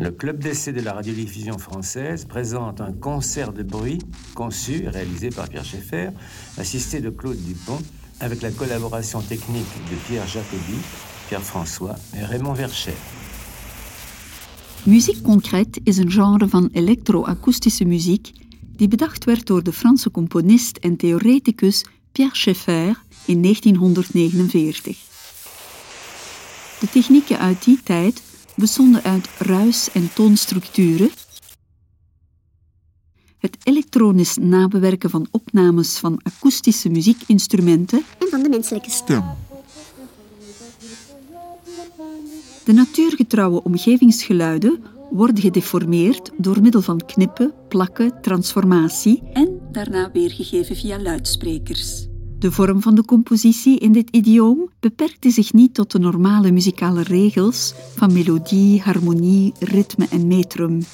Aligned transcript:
Le 0.00 0.10
club 0.10 0.38
d'essai 0.38 0.72
de 0.72 0.80
la 0.80 0.94
radiodiffusion 0.94 1.58
française 1.58 2.24
présente 2.24 2.80
un 2.80 2.90
concert 2.90 3.52
de 3.52 3.62
bruit 3.62 3.98
conçu 4.34 4.88
réalisé 4.88 5.28
par 5.28 5.46
Pierre 5.46 5.64
Schaeffer, 5.64 6.08
assisté 6.56 7.02
de 7.02 7.10
Claude 7.10 7.36
Dupont, 7.36 7.78
avec 8.18 8.40
la 8.40 8.50
collaboration 8.50 9.20
technique 9.20 9.68
de 9.90 9.96
Pierre 10.06 10.26
Jacobi, 10.26 10.78
Pierre 11.28 11.42
François 11.42 11.96
et 12.16 12.24
Raymond 12.24 12.54
Vercher. 12.54 12.94
Muziek 14.86 15.22
concrète 15.22 15.80
is 15.84 15.98
een 15.98 16.10
genre 16.10 16.48
van 16.48 16.68
elektroakoestische 16.72 17.84
muziek 17.84 18.32
die 18.76 18.88
bedacht 18.88 19.24
werd 19.24 19.46
door 19.46 19.62
de 19.62 19.72
Franse 19.72 20.10
componist 20.10 20.76
en 20.76 20.96
theoreticus 20.96 21.84
Pierre 22.12 22.36
Schaeffer 22.36 23.02
in 23.26 23.42
1949. 23.42 24.96
De 26.80 26.88
technieken 26.88 27.38
uit 27.38 27.64
die 27.64 27.80
tijd 27.82 28.22
bestonden 28.60 29.02
uit 29.02 29.28
ruis- 29.38 29.90
en 29.92 30.12
toonstructuren, 30.14 31.10
het 33.38 33.56
elektronisch 33.62 34.36
nabewerken 34.36 35.10
van 35.10 35.26
opnames 35.30 35.98
van 35.98 36.20
akoestische 36.22 36.88
muziekinstrumenten 36.88 38.02
en 38.18 38.28
van 38.28 38.42
de 38.42 38.48
menselijke 38.48 38.90
stem. 38.90 39.22
De 42.64 42.72
natuurgetrouwe 42.72 43.62
omgevingsgeluiden 43.62 44.82
worden 45.10 45.42
gedeformeerd 45.42 46.30
door 46.36 46.60
middel 46.60 46.82
van 46.82 47.00
knippen, 47.06 47.52
plakken, 47.68 48.20
transformatie 48.22 49.22
en 49.32 49.60
daarna 49.72 50.10
weergegeven 50.12 50.76
via 50.76 50.98
luidsprekers. 50.98 52.09
De 52.40 52.52
vorm 52.52 52.82
van 52.82 52.94
de 52.94 53.04
compositie 53.04 53.78
in 53.78 53.92
dit 53.92 54.10
idioom 54.10 54.68
beperkte 54.80 55.30
zich 55.30 55.52
niet 55.52 55.74
tot 55.74 55.90
de 55.90 55.98
normale 55.98 56.50
muzikale 56.50 57.02
regels 57.02 57.74
van 57.96 58.12
melodie, 58.12 58.80
harmonie, 58.80 59.52
ritme 59.58 60.06
en 60.10 60.26
metrum. 60.26 60.84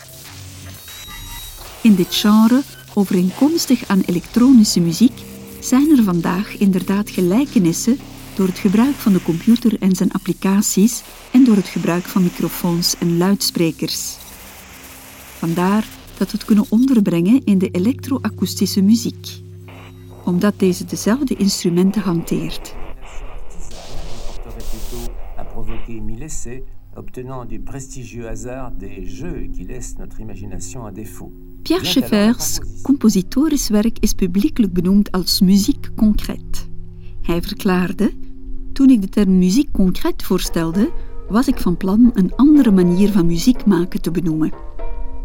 In 1.83 1.95
dit 1.95 2.15
genre, 2.15 2.63
overeenkomstig 2.95 3.89
aan 3.89 4.01
elektronische 4.01 4.81
muziek, 4.81 5.21
zijn 5.61 5.91
er 5.91 6.03
vandaag 6.03 6.59
inderdaad 6.59 7.11
gelijkenissen 7.11 7.99
door 8.35 8.47
het 8.47 8.59
gebruik 8.59 8.95
van 8.95 9.13
de 9.13 9.23
computer 9.23 9.81
en 9.81 9.97
zijn 9.97 10.13
applicaties 10.13 11.03
en 11.33 11.45
door 11.45 11.57
het 11.57 11.69
gebruik 11.69 12.05
van 12.05 12.23
microfoons 12.23 12.99
en 12.99 13.17
luidsprekers. 13.17 14.17
Vandaar 15.39 15.87
dat 16.19 16.31
we 16.31 16.37
het 16.37 16.47
kunnen 16.47 16.67
onderbrengen 16.69 17.45
in 17.45 17.59
de 17.59 17.71
elektroakoestische 17.71 18.83
muziek 18.83 19.45
omdat 20.27 20.59
deze 20.59 20.85
dezelfde 20.85 21.35
instrumenten 21.35 22.03
hanteert. 22.03 22.75
Pierre 31.63 31.85
Schaeffers 31.85 32.59
compositorisch 32.83 33.69
werk 33.69 33.99
is 33.99 34.13
publiekelijk 34.13 34.73
benoemd 34.73 35.13
als 35.13 35.41
muziek 35.41 35.91
concreet. 35.97 36.69
Hij 37.23 37.43
verklaarde: 37.43 38.13
Toen 38.73 38.91
ik 38.91 39.01
de 39.01 39.09
term 39.09 39.39
muziek 39.39 39.73
concreet 39.73 40.23
voorstelde, 40.23 40.93
was 41.29 41.49
ik 41.49 41.59
van 41.59 41.77
plan 41.77 42.11
een 42.15 42.35
andere 42.35 42.71
manier 42.71 43.13
van 43.13 43.27
muziek 43.27 43.67
maken 43.67 44.03
te 44.03 44.11
benoemen. 44.11 44.66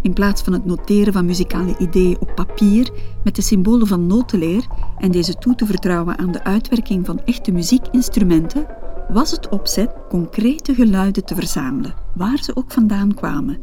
In 0.02 0.14
plaats 0.14 0.42
van 0.42 0.54
het 0.54 0.66
noteren 0.66 1.14
van 1.14 1.26
muzikale 1.26 1.78
ideeën 1.78 2.18
op 2.20 2.36
papier 2.36 2.90
met 3.24 3.36
de 3.36 3.42
symbolen 3.42 3.88
van 3.88 4.08
notenleer 4.08 4.68
en 4.98 5.12
deze 5.12 5.34
toe 5.34 5.56
te 5.56 5.66
vertrouwen 5.66 6.18
aan 6.18 6.32
de 6.32 6.44
uitwerking 6.44 7.06
van 7.06 7.22
echte 7.26 7.52
muziekinstrumenten, 7.52 8.66
was 9.10 9.32
het 9.32 9.50
opzet 9.50 9.94
concrete 10.10 10.74
geluiden 10.74 11.26
te 11.26 11.36
verzamelen, 11.36 11.94
waar 12.16 12.44
ze 12.44 12.56
ook 12.56 12.72
vandaan 12.72 13.14
kwamen. 13.14 13.58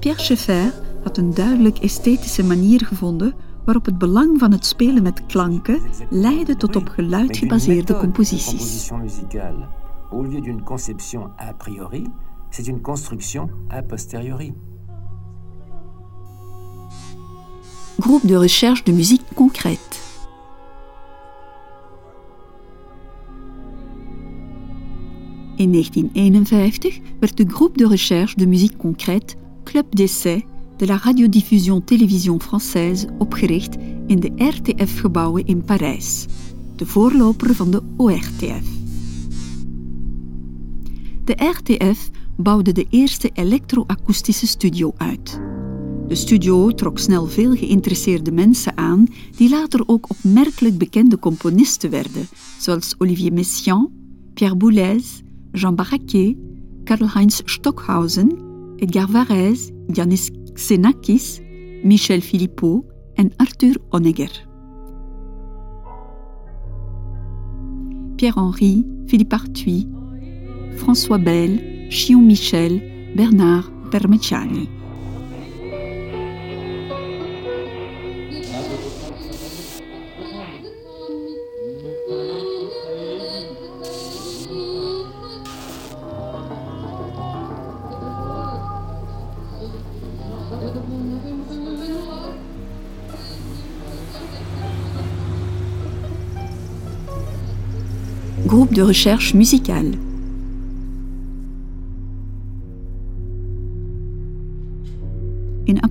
Pierre 0.00 0.20
Schaeffer 0.22 0.72
had 1.02 1.16
een 1.16 1.34
duidelijk 1.34 1.78
esthetische 1.78 2.44
manier 2.44 2.84
gevonden 2.86 3.34
waarop 3.64 3.84
het 3.86 3.98
belang 3.98 4.38
van 4.38 4.52
het 4.52 4.66
spelen 4.66 5.02
met 5.02 5.26
klanken 5.26 5.80
leidde 6.10 6.56
tot 6.56 6.76
op 6.76 6.88
geluid 6.88 7.36
gebaseerde 7.36 7.96
composities. 7.96 8.90
Au 10.10 10.22
lieu 10.22 10.40
d'une 10.40 10.62
conception 10.62 11.30
a 11.38 11.52
priori, 11.52 12.04
c'est 12.50 12.66
une 12.66 12.80
construction 12.80 13.50
a 13.68 13.82
posteriori. 13.82 14.54
Groupe 18.00 18.26
de 18.26 18.36
recherche 18.36 18.84
de 18.84 18.92
musique 18.92 19.24
concrète. 19.34 20.00
In 25.58 25.70
1951 25.70 27.02
werd 27.20 27.36
de 27.36 27.44
Groupe 27.44 27.76
de 27.76 27.84
recherche 27.84 28.36
de 28.36 28.46
musique 28.46 28.78
concrète 28.78 29.36
Club 29.64 29.86
d'essai 29.94 30.46
de 30.78 30.86
la 30.86 30.96
radiodiffusion 30.96 31.80
télévision 31.82 32.38
française 32.38 33.08
opgericht 33.18 33.76
in 34.06 34.20
de 34.20 34.30
RTF-gebouwen 34.36 35.46
in 35.46 35.64
Parijs, 35.64 36.26
de 36.76 36.86
voorloper 36.86 37.54
van 37.54 37.70
de 37.70 37.82
ORTF. 37.96 38.77
De 41.28 41.44
RTF 41.44 42.10
bouwde 42.36 42.72
de 42.72 42.86
eerste 42.90 43.30
elektroakoestische 43.34 44.46
studio 44.46 44.92
uit. 44.96 45.40
De 46.06 46.14
studio 46.14 46.70
trok 46.70 46.98
snel 46.98 47.26
veel 47.26 47.56
geïnteresseerde 47.56 48.32
mensen 48.32 48.76
aan, 48.76 49.06
die 49.36 49.48
later 49.48 49.82
ook 49.86 50.10
opmerkelijk 50.10 50.78
bekende 50.78 51.18
componisten 51.18 51.90
werden, 51.90 52.28
zoals 52.58 52.94
Olivier 52.98 53.32
Messiaen, 53.32 53.90
Pierre 54.34 54.56
Boulez, 54.56 55.20
Jean 55.52 55.74
Barraquet, 55.74 56.36
Karl-Heinz 56.84 57.40
Stockhausen, 57.44 58.38
Edgar 58.76 59.10
Varese, 59.10 59.72
Yanis 59.92 60.30
Xenakis, 60.52 61.40
Michel 61.82 62.20
Philippot 62.20 62.84
en 63.14 63.32
Arthur 63.36 63.76
Honegger. 63.88 64.46
Pierre-Henri, 68.16 68.86
Philippe 69.06 69.34
Arthuis, 69.34 69.84
François 70.78 71.18
Bell, 71.18 71.60
Chion 71.90 72.22
Michel, 72.22 72.80
Bernard 73.14 73.70
Permeciani. 73.90 74.68
Groupe 98.46 98.72
de 98.72 98.80
recherche 98.82 99.34
musicale. 99.34 100.07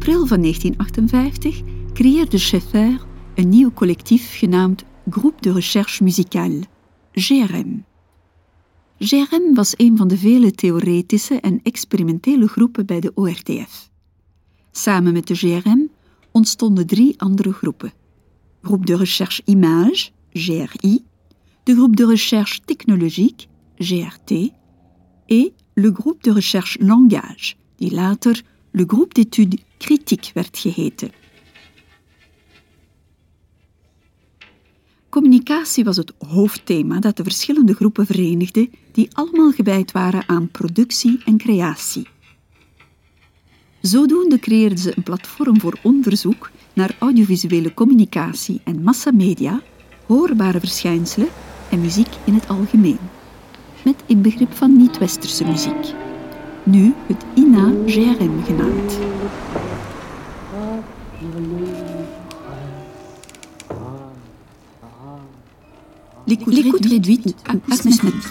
April 0.08 0.28
van 0.28 0.42
1958 0.42 1.62
creëerde 1.94 2.38
Schaeffer 2.38 3.06
een 3.36 3.50
nieuw 3.50 3.72
collectief 3.72 4.38
genaamd 4.38 4.84
Groupe 5.10 5.42
de 5.42 5.52
Recherche 5.52 6.04
Musicale, 6.04 6.62
GRM. 7.12 7.86
GRM 9.00 9.54
was 9.54 9.74
een 9.78 9.98
van 9.98 10.08
de 10.08 10.18
vele 10.18 10.52
theoretische 10.52 11.40
en 11.40 11.60
experimentele 11.64 12.48
groepen 12.48 12.86
bij 12.86 13.00
de 13.00 13.12
ORTF. 13.16 13.90
Samen 14.72 15.14
met 15.14 15.28
de 15.28 15.36
GRM 15.36 15.90
ontstonden 16.32 16.88
drie 16.88 17.20
andere 17.20 17.54
groepen. 17.54 17.94
Groupe 18.62 18.86
de 18.86 18.98
Recherche 18.98 19.42
Image, 19.46 20.10
GRI, 20.34 21.04
de 21.64 21.74
Groupe 21.74 21.96
de 21.96 22.06
Recherche 22.06 22.60
Technologique, 22.66 23.48
GRT, 23.76 24.32
et 25.26 25.54
le 25.74 25.92
Groupe 25.94 26.24
de 26.24 26.34
Recherche 26.34 26.86
Langage, 26.86 27.56
die 27.76 27.94
later 27.94 28.44
le 28.78 28.84
Groupe 28.88 29.14
d'études 29.14 29.60
kritiek 29.78 30.32
werd 30.34 30.58
geheten. 30.58 31.12
Communicatie 35.10 35.84
was 35.84 35.98
het 35.98 36.14
hoofdthema 36.28 37.00
dat 37.00 37.18
de 37.18 37.24
verschillende 37.24 37.74
groepen 37.74 38.06
verenigde, 38.06 38.70
die 38.92 39.10
allemaal 39.12 39.52
gewijd 39.52 39.92
waren 39.92 40.24
aan 40.28 40.52
productie 40.52 41.20
en 41.26 41.38
creatie. 41.38 42.08
Zodoende 43.82 44.40
creëerden 44.40 44.78
ze 44.78 44.94
een 44.96 45.04
platform 45.04 45.60
voor 45.60 45.80
onderzoek 45.84 46.52
naar 46.74 46.96
audiovisuele 47.00 47.74
communicatie 47.74 48.62
en 48.64 48.84
massamedia, 48.84 49.62
hoorbare 50.06 50.60
verschijnselen 50.60 51.30
en 51.72 51.82
muziek 51.82 52.10
in 52.26 52.34
het 52.34 52.48
algemeen, 52.48 53.00
met 53.84 54.04
inbegrip 54.06 54.54
van 54.54 54.78
niet-westerse 54.78 55.46
muziek, 55.46 55.94
nu 56.68 56.94
het 57.06 57.26
INA-GRM 57.34 58.44
genaamd. 58.44 58.98
l'écoute 66.28 66.86
réduite 66.86 67.36
ou 67.46 67.62
acousmatique. 67.70 68.28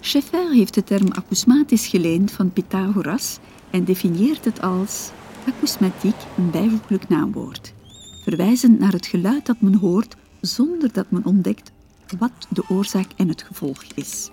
Scheffer 0.00 0.52
heeft 0.52 0.74
de 0.74 0.84
term 0.84 1.12
acousmatisch 1.12 1.86
geleend 1.86 2.30
van 2.30 2.52
Pythagoras 2.52 3.38
en 3.70 3.84
definieert 3.84 4.44
het 4.44 4.62
als 4.62 5.10
acousmatiek 5.46 6.16
een 6.36 6.50
bijvoeglijk 6.50 7.08
naamwoord, 7.08 7.74
verwijzend 8.22 8.78
naar 8.78 8.92
het 8.92 9.06
geluid 9.06 9.46
dat 9.46 9.60
men 9.60 9.74
hoort 9.74 10.16
zonder 10.40 10.92
dat 10.92 11.10
men 11.10 11.24
ontdekt 11.24 11.72
wat 12.18 12.32
de 12.48 12.64
oorzaak 12.68 13.08
en 13.16 13.28
het 13.28 13.42
gevolg 13.42 13.84
is. 13.94 14.30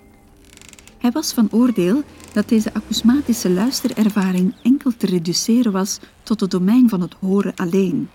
Hij 0.97 1.11
was 1.11 1.33
van 1.33 1.47
oordeel 1.51 2.03
dat 2.33 2.49
deze 2.49 2.73
acousmatische 2.73 3.49
luisterervaring 3.49 4.55
enkel 4.63 4.91
te 4.97 5.05
reduceren 5.05 5.71
was 5.71 5.99
tot 6.23 6.39
het 6.39 6.51
domein 6.51 6.89
van 6.89 7.01
het 7.01 7.13
horen 7.19 7.55
alleen. 7.55 8.09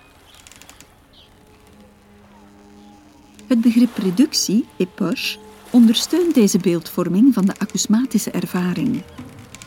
Het 3.46 3.60
begrip 3.60 3.96
reductie, 3.96 4.66
epoche, 4.76 5.38
ondersteunt 5.70 6.34
deze 6.34 6.58
beeldvorming 6.58 7.34
van 7.34 7.44
de 7.44 7.58
acousmatische 7.58 8.30
ervaring. 8.30 9.02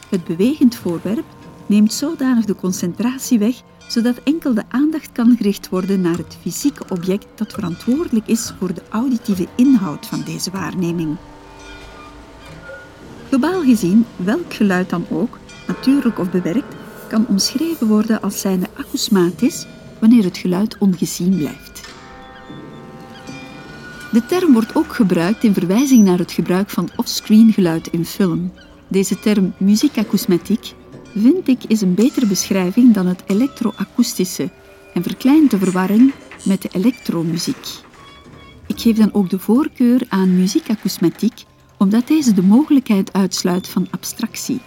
Het 0.10 0.24
bewegend 0.24 0.76
voorwerp 0.76 1.26
neemt 1.66 1.94
zodanig 1.94 2.46
de 2.46 2.56
concentratie 2.56 3.40
weg, 3.40 3.62
zodat 3.94 4.20
enkel 4.24 4.54
de 4.54 4.64
aandacht 4.70 5.12
kan 5.12 5.36
gericht 5.38 5.70
worden 5.70 6.02
naar 6.02 6.18
het 6.18 6.38
fysieke 6.42 6.84
object 6.90 7.28
dat 7.36 7.54
verantwoordelijk 7.54 8.28
is 8.28 8.54
voor 8.60 8.74
de 8.74 8.82
auditieve 8.90 9.48
inhoud 9.56 10.06
van 10.06 10.22
deze 10.26 10.52
waarneming. 10.52 11.18
Globaal 13.28 13.64
gezien, 13.64 14.06
welk 14.16 14.54
geluid 14.54 14.90
dan 14.90 15.06
ook, 15.10 15.40
natuurlijk 15.68 16.20
of 16.20 16.32
bewerkt, 16.32 16.76
kan 17.08 17.28
omschreven 17.28 17.88
worden 17.88 18.22
als 18.22 18.40
zijnde 18.40 18.68
acousmatisch 18.78 19.66
wanneer 20.00 20.24
het 20.24 20.38
geluid 20.38 20.78
ongezien 20.78 21.38
blijft. 21.38 21.82
De 24.12 24.26
term 24.26 24.54
wordt 24.54 24.76
ook 24.76 24.96
gebruikt 24.96 25.44
in 25.44 25.54
verwijzing 25.54 26.04
naar 26.04 26.18
het 26.18 26.32
gebruik 26.32 26.70
van 26.70 26.90
offscreen 26.96 27.54
geluid 27.54 27.88
in 27.88 28.06
film. 28.06 28.52
Deze 28.88 29.20
term 29.20 29.54
muziekakoesmatiek 29.58 30.74
vind 31.16 31.48
ik 31.48 31.64
is 31.68 31.82
een 31.82 31.94
betere 31.94 32.26
beschrijving 32.26 32.94
dan 32.94 33.06
het 33.06 33.24
elektroakoestische 33.28 34.50
en 34.94 35.04
verkleint 35.04 35.52
de 35.52 35.58
verwarring 35.58 36.14
met 36.44 36.62
de 36.62 36.70
elektromuziek. 36.72 37.68
Ik 38.68 38.80
geef 38.80 38.98
dan 38.98 39.14
ook 39.14 39.30
de 39.30 39.40
voorkeur 39.40 40.02
aan 40.10 40.36
muziekakoesmatiek 40.36 41.46
omdat 41.78 42.08
deze 42.08 42.34
de 42.34 42.42
mogelijkheid 42.42 43.14
uitsluit 43.14 43.68
van 43.68 43.88
abstractie. 43.92 44.60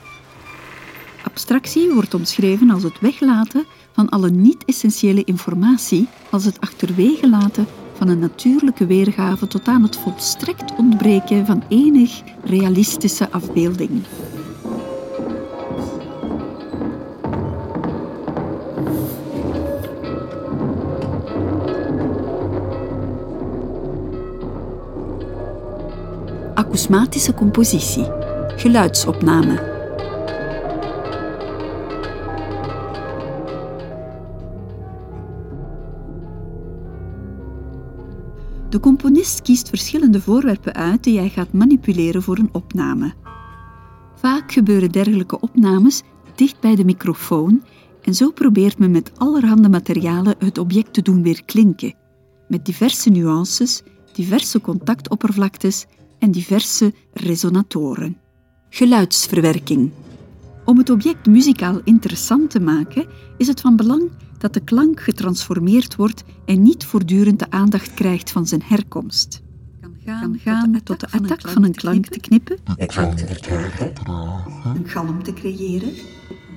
Abstractie 1.25 1.91
wordt 1.91 2.15
omschreven 2.15 2.71
als 2.71 2.83
het 2.83 3.01
weglaten 3.01 3.65
van 3.93 4.09
alle 4.09 4.31
niet-essentiële 4.31 5.25
informatie, 5.25 6.09
als 6.31 6.45
het 6.45 6.61
achterwege 6.61 7.29
laten 7.29 7.67
van 7.95 8.09
een 8.09 8.19
natuurlijke 8.19 8.87
weergave 8.87 9.47
tot 9.47 9.69
aan 9.69 9.83
het 9.83 9.97
volstrekt 9.97 10.77
ontbreken 10.77 11.47
van 11.47 11.63
enig 11.69 12.23
realistische 12.45 13.31
afbeelding. 13.31 14.03
Acousmatische 26.77 27.35
compositie, 27.35 28.05
geluidsopname. 28.57 29.55
De 38.69 38.81
componist 38.81 39.43
kiest 39.43 39.69
verschillende 39.69 40.21
voorwerpen 40.21 40.75
uit 40.75 41.05
die 41.05 41.19
hij 41.19 41.29
gaat 41.29 41.53
manipuleren 41.53 42.23
voor 42.23 42.39
een 42.39 42.49
opname. 42.53 43.15
Vaak 44.15 44.53
gebeuren 44.53 44.93
dergelijke 44.93 45.41
opnames 45.41 46.03
dicht 46.35 46.61
bij 46.61 46.75
de 46.75 46.85
microfoon 46.85 47.63
en 48.03 48.15
zo 48.15 48.31
probeert 48.31 48.79
men 48.79 48.91
met 48.91 49.13
allerhande 49.19 49.69
materialen 49.69 50.35
het 50.39 50.59
object 50.59 50.93
te 50.93 51.03
doen 51.03 51.23
weer 51.23 51.45
klinken, 51.45 51.95
met 52.49 52.65
diverse 52.65 53.11
nuances, 53.11 53.83
diverse 54.13 54.61
contactoppervlaktes 54.61 55.87
en 56.19 56.31
diverse 56.31 56.95
resonatoren. 57.13 58.17
Geluidsverwerking. 58.69 59.91
Om 60.65 60.79
het 60.79 60.91
object 60.91 61.27
muzikaal 61.27 61.81
interessant 61.85 62.51
te 62.51 62.61
maken, 62.61 63.07
is 63.39 63.47
het 63.47 63.61
van 63.61 63.77
belang 63.77 64.11
dat 64.39 64.55
de 64.55 64.61
klank 64.61 65.01
getransformeerd 65.01 65.97
wordt 65.97 66.25
en 66.45 66.63
niet 66.63 66.85
voortdurend 66.85 67.39
de 67.39 67.51
aandacht 67.51 67.95
krijgt 67.95 68.31
van 68.31 68.47
zijn 68.47 68.63
herkomst. 68.65 69.45
Kan 70.05 70.39
gaan, 70.39 70.81
tot 70.83 71.01
de 71.01 71.11
attack 71.11 71.49
van 71.49 71.65
een 71.65 71.75
klank 71.75 72.07
te 72.07 72.21
knippen, 72.21 72.59
een 72.77 72.91
galm 74.89 75.23
te 75.23 75.33
creëren, 75.33 75.93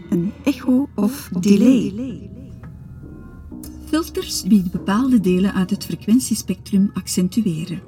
een 0.09 0.31
echo 0.43 0.89
of 0.95 1.29
delay. 1.39 2.29
Filters 3.85 4.41
die 4.41 4.69
bepaalde 4.71 5.19
delen 5.19 5.53
uit 5.53 5.69
het 5.69 5.85
frequentiespectrum 5.85 6.89
accentueren. 6.93 7.81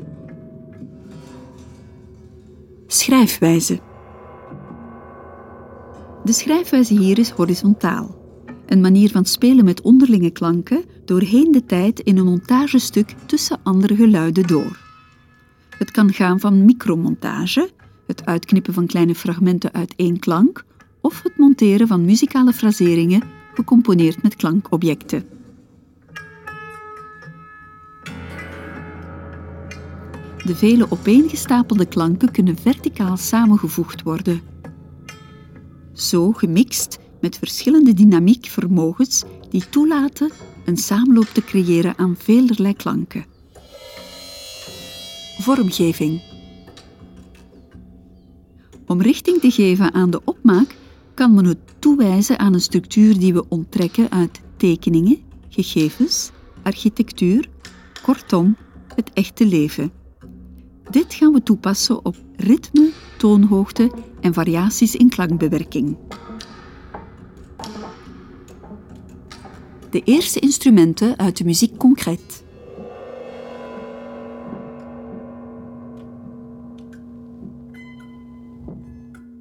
Schrijfwijze. 2.94 3.80
De 6.24 6.32
schrijfwijze 6.32 7.00
hier 7.00 7.20
is 7.20 7.30
horizontaal. 7.30 8.16
Een 8.66 8.82
manier 8.82 9.12
van 9.12 9.26
spelen 9.26 9.66
met 9.66 9.82
onderlinge 9.82 10.30
klanken 10.30 10.84
doorheen 11.06 11.52
de 11.52 11.66
tijd 11.66 12.00
in 12.00 12.18
een 12.18 12.26
montagestuk 12.26 13.16
tussen 13.26 13.60
andere 13.64 13.96
geluiden 13.96 14.48
door. 14.48 14.80
Het 15.70 15.92
kan 15.92 16.14
gaan 16.14 16.40
van 16.40 16.66
micromontage, 16.66 17.70
het 18.08 18.26
uitknippen 18.26 18.74
van 18.74 18.86
kleine 18.86 19.16
fragmenten 19.16 19.74
uit 19.74 19.94
één 19.96 20.20
klank, 20.20 20.64
of 21.02 21.22
het 21.24 21.38
monteren 21.38 21.88
van 21.88 22.06
muzikale 22.06 22.54
fraseringen 22.54 23.24
gecomponeerd 23.54 24.24
met 24.24 24.36
klankobjecten. 24.36 25.31
De 30.52 30.58
vele 30.58 30.86
opeengestapelde 30.90 31.86
klanken 31.86 32.32
kunnen 32.32 32.58
verticaal 32.58 33.18
samengevoegd 33.18 34.02
worden. 34.02 34.42
Zo 35.94 36.32
gemixt 36.32 37.00
met 37.22 37.38
verschillende 37.38 37.94
dynamiekvermogens 37.94 39.24
die 39.50 39.70
toelaten 39.70 40.32
een 40.66 40.78
samenloop 40.78 41.26
te 41.26 41.44
creëren 41.44 41.98
aan 41.98 42.16
velerlei 42.18 42.76
klanken. 42.76 43.26
Vormgeving. 45.40 46.22
Om 48.88 49.02
richting 49.02 49.40
te 49.40 49.52
geven 49.52 49.94
aan 49.94 50.10
de 50.10 50.22
opmaak 50.24 50.76
kan 51.14 51.34
men 51.34 51.46
het 51.46 51.60
toewijzen 51.80 52.40
aan 52.40 52.54
een 52.54 52.62
structuur 52.62 53.20
die 53.20 53.34
we 53.34 53.50
onttrekken 53.50 54.12
uit 54.12 54.42
tekeningen, 54.58 55.20
gegevens, 55.50 56.32
architectuur, 56.64 57.50
kortom, 58.02 58.56
het 58.96 59.10
echte 59.14 59.46
leven. 59.46 60.01
Dit 60.92 61.14
gaan 61.14 61.34
we 61.34 61.44
toepassen 61.44 62.06
op 62.06 62.16
ritme, 62.36 62.92
toonhoogte 63.18 63.92
en 64.22 64.34
variaties 64.34 64.96
in 64.96 65.10
klankbewerking. 65.10 65.98
De 69.90 70.02
eerste 70.04 70.40
instrumenten 70.40 71.18
uit 71.18 71.38
de 71.38 71.44
muziek 71.44 71.78
concreet. 71.78 72.44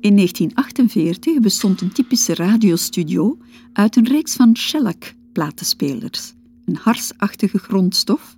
In 0.01 0.17
1948 0.17 1.41
bestond 1.41 1.81
een 1.81 1.93
typische 1.93 2.35
radiostudio 2.35 3.39
uit 3.73 3.97
een 3.97 4.09
reeks 4.09 4.35
van 4.35 4.57
shellac-platenspelers, 4.57 6.35
een 6.65 6.77
harsachtige 6.77 7.59
grondstof, 7.59 8.37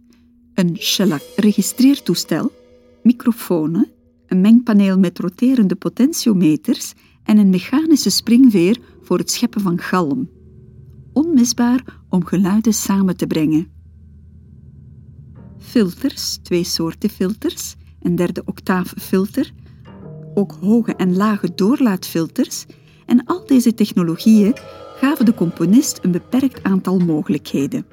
een 0.54 0.76
shellac-registreertoestel 0.81 2.61
microfoons, 3.02 3.87
een 4.26 4.40
mengpaneel 4.40 4.99
met 4.99 5.18
roterende 5.18 5.75
potentiometers 5.75 6.92
en 7.25 7.38
een 7.38 7.50
mechanische 7.50 8.11
springveer 8.11 8.78
voor 9.02 9.18
het 9.18 9.30
scheppen 9.30 9.61
van 9.61 9.78
galm. 9.78 10.30
Onmisbaar 11.12 11.85
om 12.09 12.25
geluiden 12.25 12.75
samen 12.75 13.16
te 13.16 13.26
brengen. 13.26 13.71
Filters, 15.59 16.38
twee 16.42 16.64
soorten 16.64 17.11
filters, 17.11 17.75
een 18.00 18.16
derde 18.16 18.42
octaaffilter, 18.44 19.52
ook 20.35 20.52
hoge 20.61 20.94
en 20.94 21.16
lage 21.16 21.54
doorlaatfilters 21.54 22.66
en 23.06 23.25
al 23.25 23.47
deze 23.47 23.75
technologieën 23.75 24.56
gaven 24.97 25.25
de 25.25 25.35
componist 25.35 25.99
een 26.02 26.11
beperkt 26.11 26.62
aantal 26.62 26.99
mogelijkheden. 26.99 27.87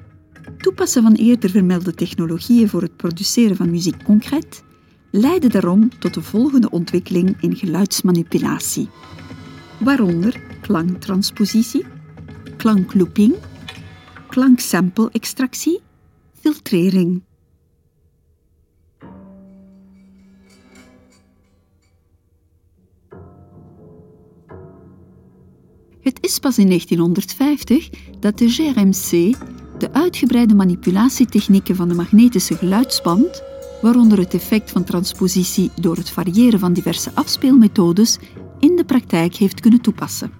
Toepassen 0.58 1.02
van 1.02 1.14
eerder 1.14 1.50
vermelde 1.50 1.94
technologieën 1.94 2.68
voor 2.68 2.82
het 2.82 2.96
produceren 2.96 3.56
van 3.56 3.70
muziek 3.70 4.04
concreet 4.04 4.62
leidde 5.10 5.48
daarom 5.48 5.98
tot 5.98 6.14
de 6.14 6.22
volgende 6.22 6.70
ontwikkeling 6.70 7.36
in 7.40 7.56
geluidsmanipulatie, 7.56 8.88
waaronder 9.78 10.40
klanktranspositie, 10.60 11.84
klanklooping, 12.56 13.34
klanksample-extractie, 14.28 15.80
filtrering. 16.40 17.22
Het 26.00 26.18
is 26.20 26.38
pas 26.38 26.58
in 26.58 26.66
1950 26.66 27.90
dat 28.20 28.38
de 28.38 28.48
GRMC 28.48 29.36
de 29.78 29.92
uitgebreide 29.92 30.54
manipulatietechnieken 30.54 31.76
van 31.76 31.88
de 31.88 31.94
magnetische 31.94 32.54
geluidsband, 32.54 33.42
waaronder 33.80 34.18
het 34.18 34.34
effect 34.34 34.70
van 34.70 34.84
transpositie 34.84 35.70
door 35.80 35.96
het 35.96 36.10
variëren 36.10 36.58
van 36.58 36.72
diverse 36.72 37.10
afspeelmethodes, 37.14 38.18
in 38.58 38.76
de 38.76 38.84
praktijk 38.84 39.34
heeft 39.34 39.60
kunnen 39.60 39.80
toepassen. 39.80 40.32